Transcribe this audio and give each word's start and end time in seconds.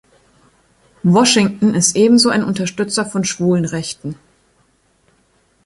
Washington 1.03 1.75
ist 1.75 1.95
ebenso 1.95 2.29
ein 2.31 2.43
Unterstützer 2.43 3.05
von 3.05 3.23
Schwulenrechten. 3.23 4.15